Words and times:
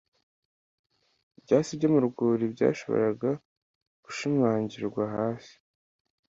Ibyatsi 1.39 1.71
byo 1.79 1.89
mu 1.93 1.99
rwuri 2.07 2.43
byashoboraga 2.53 3.29
gushimangirwa 4.03 5.03
hasi 5.15 5.55